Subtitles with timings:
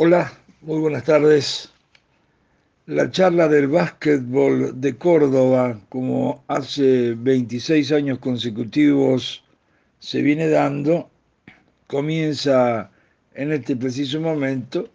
[0.00, 1.72] Hola, muy buenas tardes.
[2.86, 9.42] La charla del básquetbol de Córdoba, como hace 26 años consecutivos
[9.98, 11.10] se viene dando,
[11.88, 12.92] comienza
[13.34, 14.88] en este preciso momento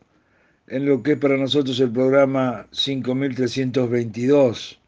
[0.68, 4.79] en lo que es para nosotros el programa 5322,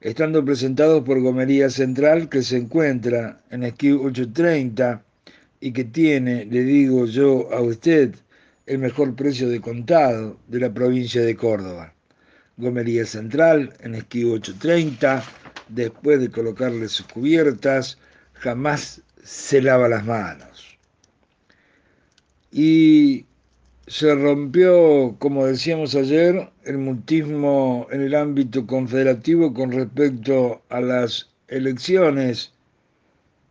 [0.00, 5.02] estando presentados por Gomería Central, que se encuentra en Esquí 830
[5.60, 8.14] y que tiene, le digo yo a usted,
[8.68, 11.94] el mejor precio de contado de la provincia de Córdoba.
[12.58, 15.24] Gomería Central en Esquí 830,
[15.68, 17.98] después de colocarle sus cubiertas,
[18.34, 20.78] jamás se lava las manos.
[22.52, 23.24] Y
[23.86, 31.30] se rompió, como decíamos ayer, el mutismo en el ámbito confederativo con respecto a las
[31.48, 32.52] elecciones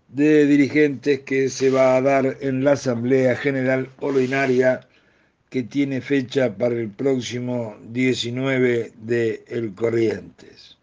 [0.10, 4.88] de dirigentes que se va a dar en la Asamblea General Ordinaria
[5.50, 10.78] que tiene fecha para el próximo 19 de El Corrientes.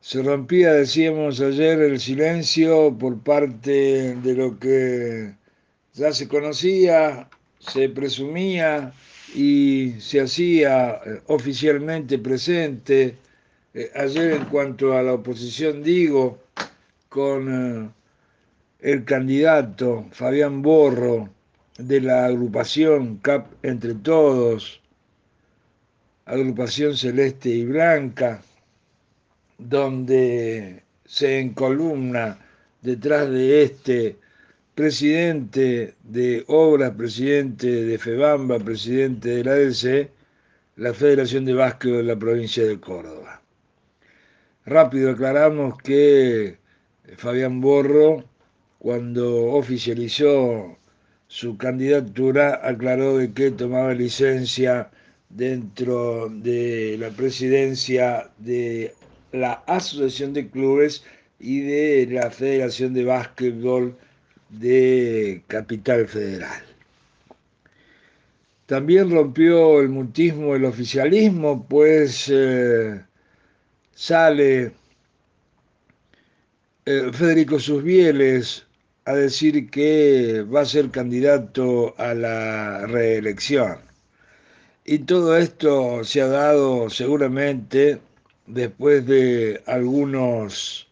[0.00, 5.32] Se rompía, decíamos ayer, el silencio por parte de lo que
[5.94, 7.28] ya se conocía,
[7.58, 8.92] se presumía
[9.34, 13.16] y se hacía eh, oficialmente presente.
[13.72, 16.38] Eh, ayer en cuanto a la oposición digo,
[17.08, 17.90] con eh,
[18.80, 21.30] el candidato Fabián Borro,
[21.78, 24.80] de la agrupación CAP Entre Todos,
[26.24, 28.42] agrupación celeste y blanca,
[29.58, 32.38] donde se encolumna
[32.82, 34.16] detrás de este
[34.74, 40.10] presidente de Obras, presidente de FEBAMBA, presidente de la DC,
[40.76, 43.40] la Federación de Básquet de la provincia de Córdoba.
[44.66, 46.58] Rápido aclaramos que
[47.16, 48.24] Fabián Borro,
[48.78, 50.76] cuando oficializó
[51.34, 54.88] su candidatura aclaró de que tomaba licencia
[55.30, 58.94] dentro de la presidencia de
[59.32, 61.02] la Asociación de Clubes
[61.40, 63.96] y de la Federación de Básquetbol
[64.48, 66.62] de Capital Federal.
[68.66, 73.02] También rompió el mutismo, el oficialismo, pues eh,
[73.92, 74.70] sale
[76.86, 78.64] eh, Federico Susbieles
[79.06, 83.78] a decir que va a ser candidato a la reelección.
[84.84, 88.00] Y todo esto se ha dado seguramente
[88.46, 90.88] después de algunos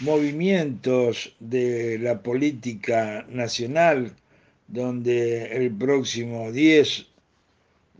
[0.00, 4.14] movimientos de la política nacional,
[4.68, 7.06] donde el próximo 10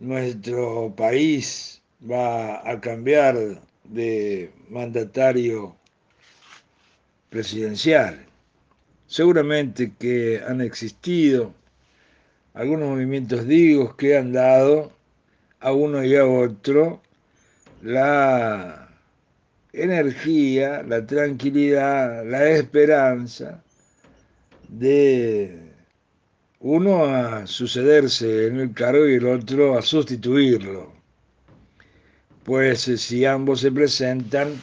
[0.00, 5.76] nuestro país va a cambiar de mandatario
[7.30, 8.31] presidencial.
[9.12, 11.52] Seguramente que han existido
[12.54, 14.90] algunos movimientos digos que han dado
[15.60, 17.02] a uno y a otro
[17.82, 18.88] la
[19.74, 23.62] energía, la tranquilidad, la esperanza
[24.70, 25.58] de
[26.60, 30.90] uno a sucederse en el cargo y el otro a sustituirlo.
[32.44, 34.58] Pues si ambos se presentan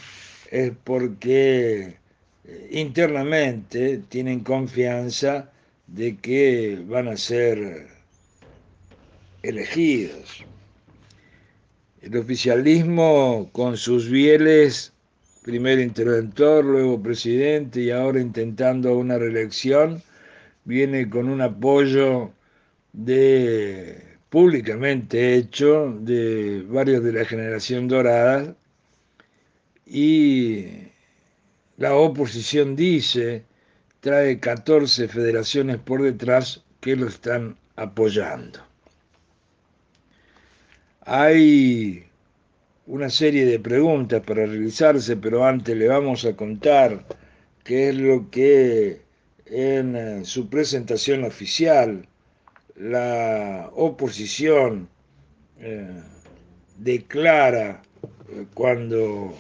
[0.50, 1.99] es porque
[2.72, 5.52] internamente tienen confianza
[5.88, 7.88] de que van a ser
[9.42, 10.46] elegidos.
[12.02, 14.94] El oficialismo con sus bieles,
[15.44, 20.02] primero interventor, luego presidente y ahora intentando una reelección,
[20.64, 22.32] viene con un apoyo
[22.94, 28.56] de públicamente hecho de varios de la generación dorada
[29.86, 30.89] y
[31.80, 33.46] la oposición dice,
[34.02, 38.60] trae 14 federaciones por detrás que lo están apoyando.
[41.02, 42.04] Hay
[42.86, 47.06] una serie de preguntas para realizarse, pero antes le vamos a contar
[47.64, 49.02] qué es lo que
[49.46, 52.06] en eh, su presentación oficial
[52.76, 54.90] la oposición
[55.60, 56.02] eh,
[56.78, 57.82] declara
[58.28, 59.34] eh, cuando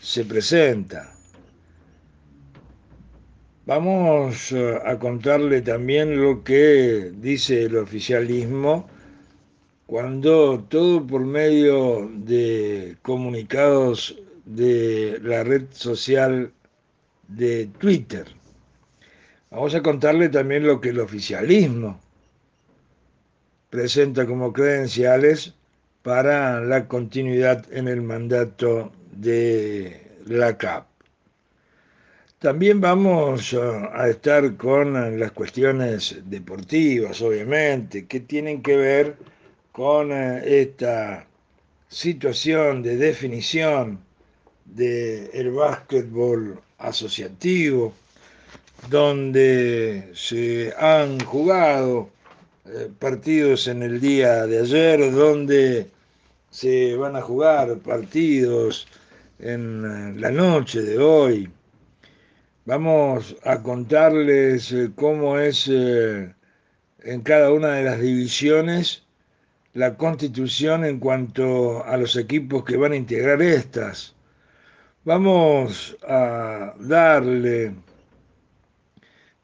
[0.00, 1.12] se presenta.
[3.64, 8.88] Vamos eh, a contarle también lo que dice el oficialismo
[9.86, 16.52] cuando todo por medio de comunicados de la red social
[17.28, 18.26] de Twitter.
[19.50, 22.00] Vamos a contarle también lo que el oficialismo
[23.70, 25.54] presenta como credenciales
[26.02, 30.91] para la continuidad en el mandato de la CAP.
[32.42, 39.16] También vamos a estar con las cuestiones deportivas, obviamente, que tienen que ver
[39.70, 41.24] con eh, esta
[41.88, 44.00] situación de definición
[44.64, 47.94] del básquetbol asociativo,
[48.90, 52.10] donde se han jugado
[52.66, 55.86] eh, partidos en el día de ayer, donde
[56.50, 58.88] se van a jugar partidos
[59.38, 61.48] en eh, la noche de hoy.
[62.64, 69.02] Vamos a contarles eh, cómo es en cada una de las divisiones
[69.74, 74.14] la constitución en cuanto a los equipos que van a integrar estas.
[75.04, 77.74] Vamos a darle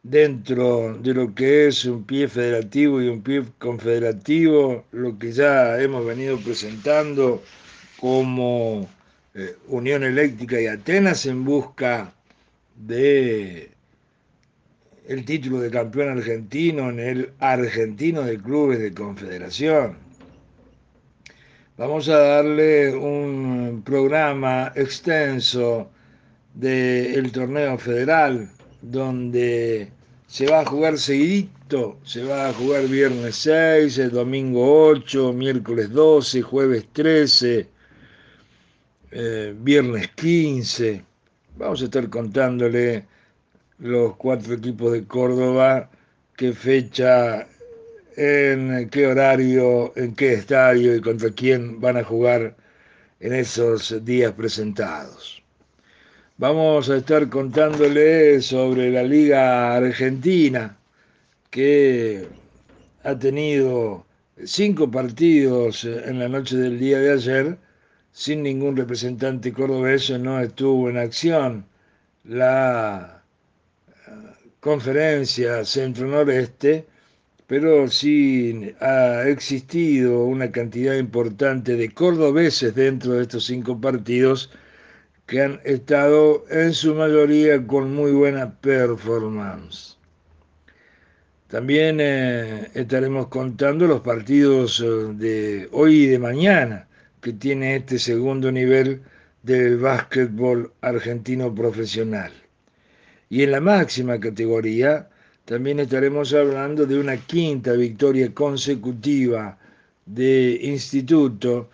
[0.03, 5.81] dentro de lo que es un pie federativo y un pie confederativo, lo que ya
[5.81, 7.43] hemos venido presentando
[7.99, 8.89] como
[9.35, 12.13] eh, Unión Eléctrica y Atenas en busca
[12.79, 13.71] de
[15.07, 19.97] el título de campeón argentino en el argentino de clubes de confederación.
[21.79, 25.91] Vamos a darle un programa extenso
[26.55, 28.51] del torneo federal
[28.83, 29.91] donde
[30.27, 36.43] se va a jugar seguidito, se va a jugar viernes 6, domingo 8, miércoles 12,
[36.43, 37.69] jueves 13,
[39.13, 41.08] eh, viernes 15.
[41.59, 43.05] Vamos a estar contándole
[43.81, 45.91] los cuatro equipos de Córdoba,
[46.37, 47.49] qué fecha,
[48.17, 52.55] en qué horario, en qué estadio y contra quién van a jugar
[53.19, 55.43] en esos días presentados.
[56.37, 60.79] Vamos a estar contándole sobre la Liga Argentina,
[61.51, 62.29] que
[63.03, 64.07] ha tenido
[64.45, 67.59] cinco partidos en la noche del día de ayer,
[68.19, 71.65] sin ningún representante cordobés, no estuvo en acción.
[72.25, 73.23] La
[74.09, 74.11] eh,
[74.59, 76.85] conferencia centro-noreste,
[77.47, 84.51] pero sí ha existido una cantidad importante de cordobeses dentro de estos cinco partidos
[85.27, 89.97] que han estado en su mayoría con muy buena performance.
[91.47, 96.89] También eh, estaremos contando los partidos eh, de hoy y de mañana
[97.21, 99.03] que tiene este segundo nivel
[99.43, 102.33] del básquetbol argentino profesional.
[103.31, 105.09] Y en la máxima categoría
[105.45, 109.59] también estaremos hablando de una quinta victoria consecutiva
[110.07, 111.69] de Instituto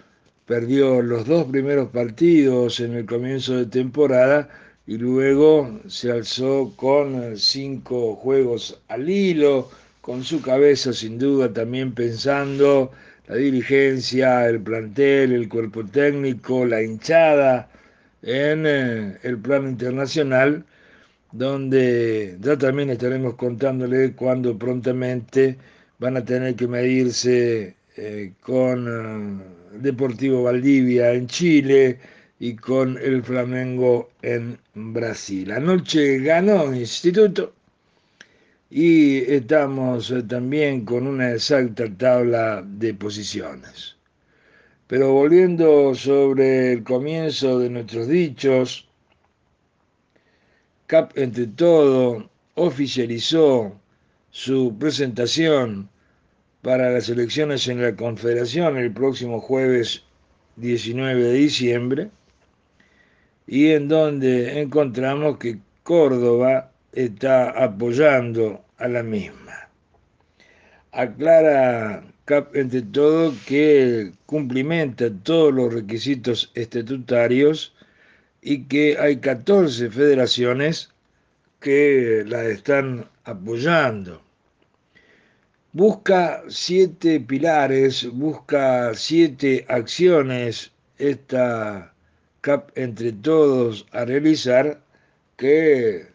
[0.47, 4.49] perdió los dos primeros partidos en el comienzo de temporada
[4.87, 9.71] y luego se alzó con cinco juegos al hilo,
[10.03, 12.91] con su cabeza sin duda también pensando
[13.27, 17.71] la dirigencia, el plantel, el cuerpo técnico, la hinchada
[18.23, 20.65] en eh, el plano internacional,
[21.33, 25.57] donde ya también estaremos contándole cuando prontamente
[25.99, 31.99] van a tener que medirse eh, con eh, Deportivo Valdivia en Chile
[32.39, 35.51] y con el Flamengo en Brasil.
[35.53, 37.55] Anoche ganó Instituto
[38.77, 43.95] y estamos eh, también con una exacta tabla de posiciones.
[44.89, 48.89] Pero volviendo sobre el comienzo de nuestros dichos,
[50.89, 53.81] CAP entre todo oficializó
[54.31, 55.89] su presentación
[56.61, 60.03] para las elecciones en la Confederación el próximo jueves
[60.57, 62.11] 19 de diciembre
[63.47, 69.69] y en donde encontramos que Córdoba está apoyando a la misma.
[70.93, 77.75] Aclara CAP entre todo que cumplimenta todos los requisitos estatutarios
[78.43, 80.91] y que hay 14 federaciones
[81.61, 84.25] que la están apoyando
[85.75, 91.93] busca siete pilares, busca siete acciones esta
[92.43, 94.81] CAP entre todos a realizar
[95.37, 96.07] que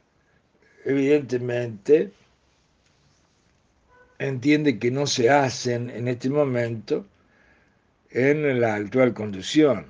[0.86, 2.14] evidentemente
[4.20, 7.06] entiende que no se hacen en este momento
[8.12, 9.88] en la actual conducción.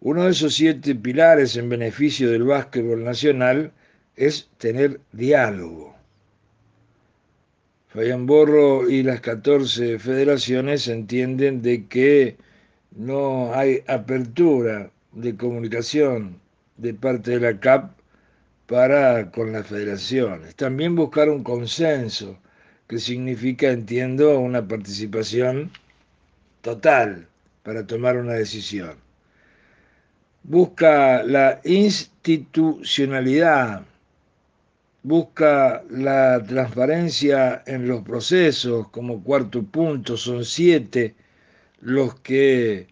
[0.00, 3.72] Uno de esos siete pilares en beneficio del básquetbol nacional
[4.16, 5.94] es tener diálogo.
[7.88, 12.36] Fabián Borro y las 14 federaciones entienden de que
[12.90, 16.40] no hay apertura de comunicación
[16.76, 17.92] de parte de la CAP
[18.66, 20.54] para con las federaciones.
[20.56, 22.38] También buscar un consenso,
[22.88, 25.70] que significa, entiendo, una participación
[26.62, 27.28] total
[27.62, 28.96] para tomar una decisión.
[30.44, 33.82] Busca la institucionalidad
[35.06, 41.14] busca la transparencia en los procesos como cuarto punto, son siete
[41.80, 42.88] los que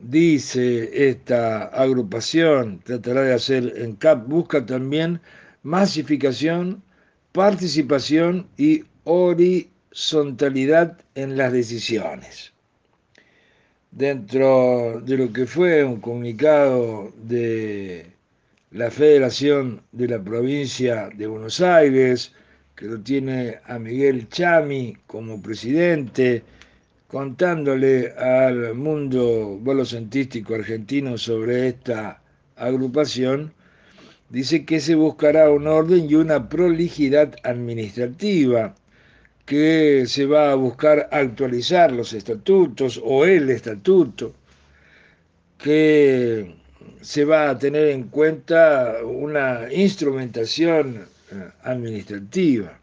[0.00, 5.20] dice esta agrupación, tratará de hacer en CAP, busca también
[5.62, 6.82] masificación,
[7.30, 12.52] participación y horizontalidad en las decisiones.
[13.90, 18.06] Dentro de lo que fue un comunicado de
[18.72, 22.32] la Federación de la Provincia de Buenos Aires,
[22.74, 26.42] que lo tiene a Miguel Chami como presidente,
[27.06, 32.20] contándole al mundo bolocentístico argentino sobre esta
[32.56, 33.52] agrupación,
[34.28, 38.74] dice que se buscará un orden y una prolijidad administrativa,
[39.44, 44.34] que se va a buscar actualizar los estatutos o el estatuto,
[45.58, 46.56] que
[47.00, 52.78] se va a tener en cuenta una instrumentación eh, administrativa.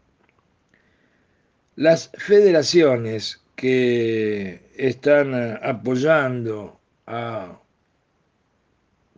[1.76, 7.58] Las federaciones que están eh, apoyando a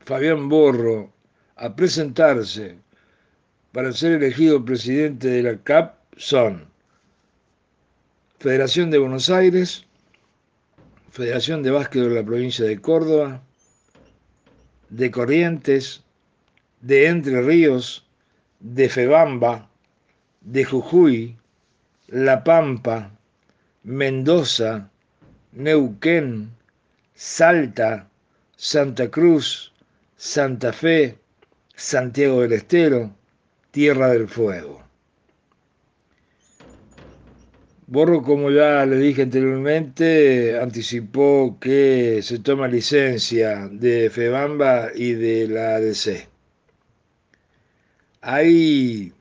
[0.05, 1.13] Fabián Borro
[1.57, 2.79] a presentarse
[3.73, 6.74] para ser elegido presidente de la CAP son
[8.39, 9.87] Federación de Buenos Aires,
[11.11, 13.43] Federación de Básquet de la provincia de Córdoba,
[14.91, 16.03] de Corrientes,
[16.81, 18.05] de Entre Ríos,
[18.61, 19.71] de Febamba,
[20.43, 21.37] de Jujuy,
[22.09, 23.11] La Pampa,
[23.83, 24.91] Mendoza,
[25.53, 26.51] Neuquén,
[27.15, 28.09] Salta,
[28.57, 29.73] Santa Cruz,
[30.17, 31.17] Santa Fe,
[31.75, 33.11] Santiago del Estero,
[33.71, 34.84] Tierra del Fuego.
[37.87, 45.49] Borro, como ya le dije anteriormente, anticipó que se toma licencia de FEBAMBA y de
[45.49, 46.29] la ADC.
[48.23, 49.13] Hay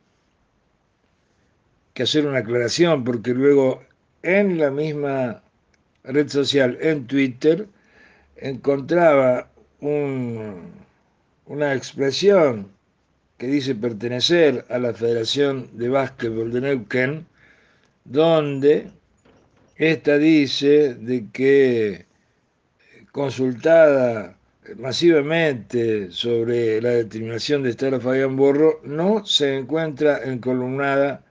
[1.93, 3.84] que hacer una aclaración porque luego
[4.24, 5.43] en la misma
[6.05, 7.67] red social, en Twitter,
[8.38, 9.51] encontraba
[9.82, 10.72] un,
[11.48, 12.72] una expresión
[13.38, 17.27] que dice pertenecer a la Federación de Básquetbol de Neuquén,
[18.05, 18.89] donde
[19.75, 22.05] esta dice de que
[23.12, 24.38] consultada
[24.77, 31.24] masivamente sobre la determinación de estar a Fabián Borro, no se encuentra encolumnada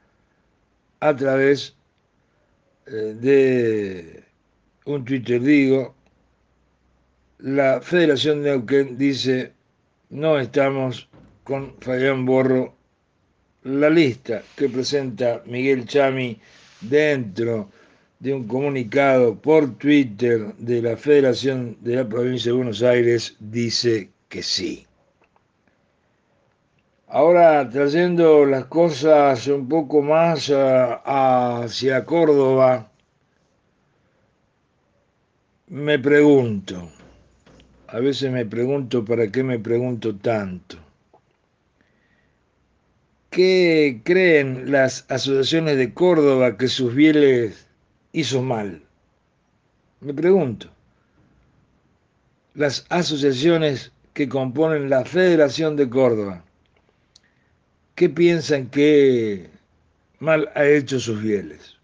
[1.00, 1.74] a través
[2.86, 4.24] eh, de
[4.84, 5.94] un Twitter, digo,
[7.38, 9.52] la Federación de Neuquén dice,
[10.10, 11.08] no estamos
[11.44, 12.74] con Fabián Borro,
[13.64, 16.38] la lista que presenta Miguel Chami
[16.82, 17.68] dentro
[18.18, 24.10] de un comunicado por Twitter de la Federación de la Provincia de Buenos Aires dice
[24.28, 24.86] que sí.
[27.08, 32.90] Ahora trayendo las cosas un poco más hacia Córdoba,
[35.66, 36.88] me pregunto,
[37.88, 40.78] a veces me pregunto para qué me pregunto tanto.
[43.32, 47.66] ¿Qué creen las asociaciones de Córdoba que sus bieles
[48.12, 48.82] hizo mal?
[50.00, 50.68] Me pregunto.
[52.52, 56.44] Las asociaciones que componen la Federación de Córdoba,
[57.94, 59.48] ¿qué piensan que
[60.18, 61.78] mal ha hecho sus bieles?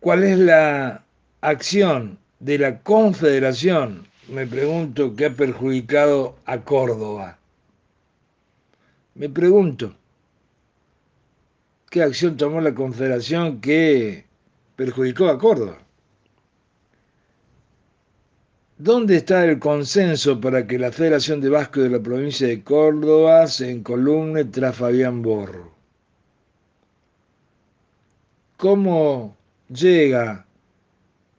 [0.00, 1.04] ¿Cuál es la
[1.42, 7.36] acción de la Confederación, me pregunto, que ha perjudicado a Córdoba?
[9.16, 9.94] Me pregunto,
[11.88, 14.26] ¿qué acción tomó la Confederación que
[14.74, 15.78] perjudicó a Córdoba?
[18.76, 23.46] ¿Dónde está el consenso para que la Federación de Vasco de la provincia de Córdoba
[23.46, 25.72] se encolumne tras Fabián Borro?
[28.56, 29.36] ¿Cómo
[29.68, 30.44] llega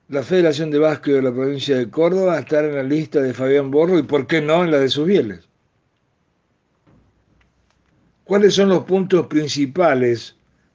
[0.08, 3.34] la Federación de Vasco de la provincia de Córdoba a estar en la lista de
[3.34, 5.46] Fabián Borro y por qué no en la de sus bieles?
[8.26, 10.34] ¿Cuáles son los puntos principales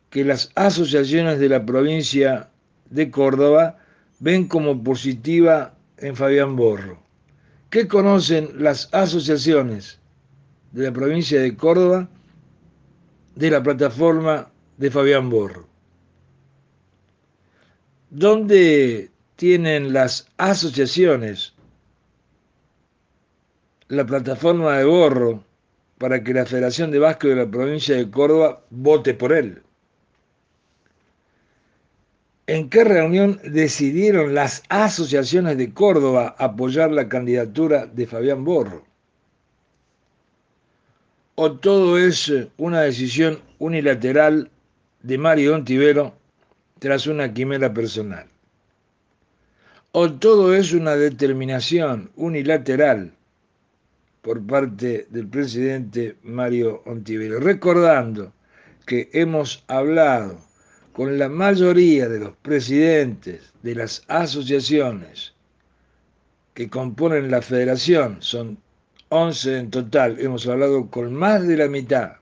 [0.09, 2.49] que las asociaciones de la provincia
[2.89, 3.77] de Córdoba
[4.19, 7.03] ven como positiva en Fabián Borro?
[7.69, 9.99] ¿Qué conocen las asociaciones
[10.71, 12.07] de la provincia de Córdoba
[13.35, 15.67] de la plataforma de Fabián Borro?
[18.11, 21.53] ¿Dónde tienen las asociaciones
[23.89, 25.50] la plataforma de Borro
[26.01, 29.61] para que la Federación de Básquet de la provincia de Córdoba vote por él.
[32.47, 38.83] ¿En qué reunión decidieron las asociaciones de Córdoba apoyar la candidatura de Fabián Borro?
[41.43, 44.51] o todo es una decisión unilateral
[45.01, 46.13] de Mario Ontivero
[46.77, 48.27] tras una quimera personal.
[49.91, 53.13] O todo es una determinación unilateral
[54.21, 58.33] por parte del presidente Mario Ontivero, recordando
[58.85, 60.39] que hemos hablado
[60.93, 65.33] con la mayoría de los presidentes de las asociaciones
[66.53, 68.57] que componen la federación, son
[69.09, 72.13] 11 en total, hemos hablado con más de la mitad,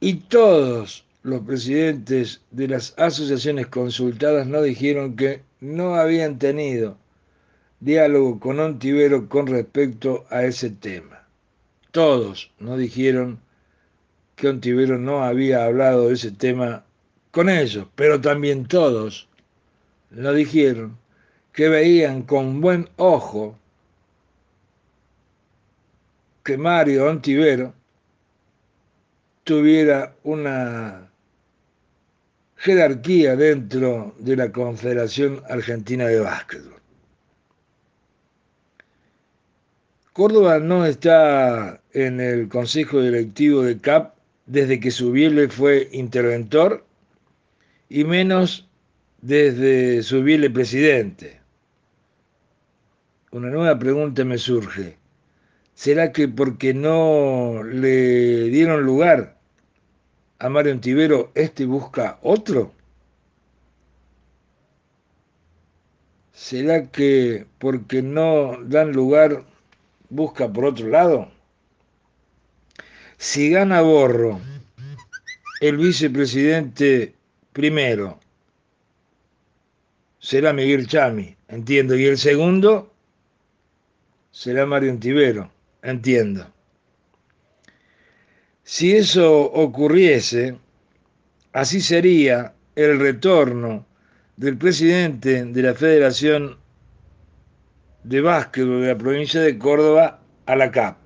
[0.00, 6.96] y todos los presidentes de las asociaciones consultadas nos dijeron que no habían tenido
[7.80, 11.26] diálogo con Ontivero con respecto a ese tema.
[11.90, 13.40] Todos nos dijeron
[14.36, 16.84] que Ontivero no había hablado de ese tema
[17.30, 19.28] con ellos, pero también todos
[20.10, 20.98] nos dijeron
[21.52, 23.56] que veían con buen ojo
[26.44, 27.74] que Mario Ontivero
[29.44, 31.10] tuviera una
[32.56, 36.79] jerarquía dentro de la Confederación Argentina de Básquetbol.
[40.20, 46.84] Córdoba no está en el Consejo Directivo de CAP desde que su Subiele fue interventor
[47.88, 48.68] y menos
[49.22, 50.22] desde su
[50.52, 51.40] presidente.
[53.30, 54.98] Una nueva pregunta me surge.
[55.72, 59.38] ¿Será que porque no le dieron lugar
[60.38, 62.74] a Mario Antivero, este busca otro?
[66.34, 69.44] ¿Será que porque no dan lugar
[70.10, 71.30] busca por otro lado?
[73.16, 74.40] Si gana Borro,
[75.60, 77.14] el vicepresidente
[77.52, 78.18] primero
[80.18, 82.92] será Miguel Chami, entiendo, y el segundo
[84.30, 85.50] será Mario Antivero,
[85.82, 86.46] entiendo.
[88.62, 90.56] Si eso ocurriese,
[91.52, 93.86] así sería el retorno
[94.36, 96.56] del presidente de la Federación
[98.04, 100.96] de Básquetbol de la provincia de Córdoba a la CAP.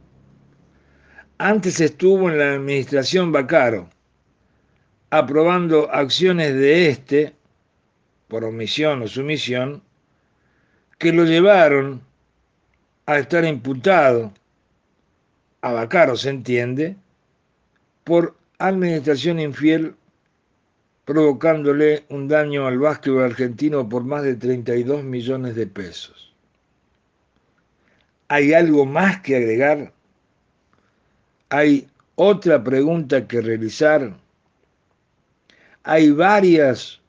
[1.39, 3.91] Antes estuvo en la administración Bacaro,
[5.11, 7.35] aprobando acciones de este,
[8.29, 9.83] por omisión o sumisión,
[10.99, 12.03] que lo llevaron
[13.07, 14.33] a estar imputado,
[15.61, 16.97] a Bacaro se entiende,
[18.05, 19.97] por administración infiel,
[21.05, 26.34] provocándole un daño al básquetbol argentino por más de 32 millones de pesos.
[28.29, 29.93] ¿Hay algo más que agregar?
[31.51, 34.15] ¿Hay otra pregunta que realizar?
[35.83, 37.01] ¿Hay varias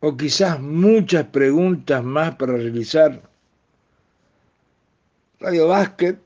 [0.00, 3.22] o quizás muchas preguntas más para realizar?
[5.40, 6.18] Radio Básquet,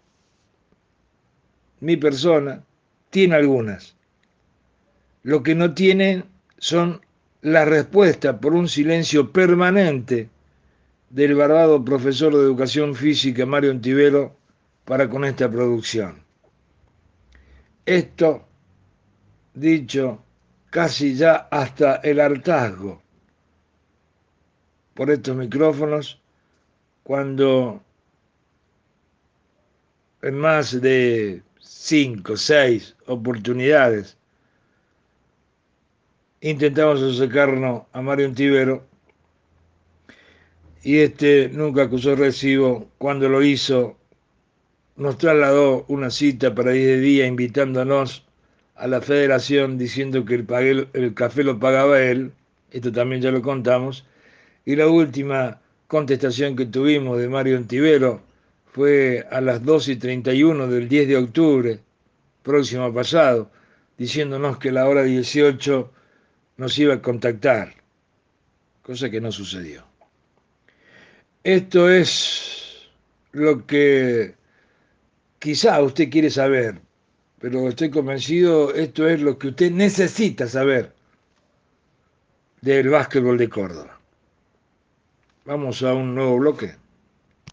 [1.81, 2.63] mi persona,
[3.11, 3.97] tiene algunas.
[5.23, 6.25] Lo que no tiene
[6.59, 7.01] son
[7.41, 10.29] las respuestas por un silencio permanente
[11.11, 14.37] del barbado profesor de educación física Mario Antivero
[14.85, 16.23] para con esta producción.
[17.87, 18.47] Esto,
[19.55, 20.23] dicho
[20.71, 23.03] casi ya hasta el hartazgo
[24.95, 26.21] por estos micrófonos,
[27.03, 27.83] cuando
[30.23, 34.17] en más de cinco, seis oportunidades
[36.41, 38.88] intentamos acercarnos a Mario Antivero
[40.83, 42.89] y este nunca acusó recibo.
[42.99, 43.97] Cuando lo hizo,
[44.97, 48.25] nos trasladó una cita para ir de día invitándonos
[48.75, 52.33] a la federación diciendo que el, café lo pagaba él,
[52.71, 54.05] esto también ya lo contamos,
[54.65, 58.23] y la última contestación que tuvimos de Mario Antivero
[58.73, 61.81] fue a las 2 y 31 del 10 de octubre,
[62.43, 63.51] próximo pasado,
[63.97, 65.91] diciéndonos que a la hora 18
[66.59, 67.75] nos iba a contactar,
[68.83, 69.89] cosa que no sucedió.
[71.49, 72.91] Esto es
[73.33, 74.35] lo que
[75.39, 76.79] quizá usted quiere saber,
[77.41, 80.93] pero estoy convencido, esto es lo que usted necesita saber
[82.61, 83.99] del básquetbol de Córdoba.
[85.47, 86.77] Vamos a un nuevo bloque.